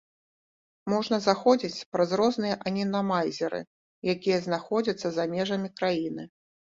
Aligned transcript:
Можна 0.93 1.17
заходзіць 1.25 1.85
праз 1.97 2.09
розныя 2.21 2.55
ананімайзеры, 2.71 3.59
якія 4.15 4.37
знаходзяцца 4.47 5.07
за 5.19 5.23
межамі 5.35 5.69
краіны. 5.81 6.23